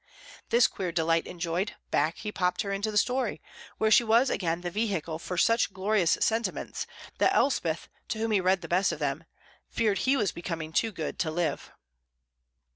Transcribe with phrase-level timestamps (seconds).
[0.49, 3.39] This queer delight enjoyed, back he popped her into the story,
[3.77, 6.87] where she was again the vehicle for such glorious sentiments
[7.19, 9.25] that Elspeth, to whom he read the best of them,
[9.69, 11.71] feared he was becoming too good to live.